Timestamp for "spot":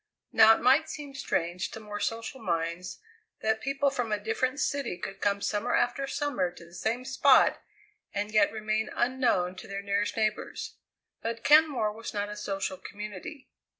7.05-7.61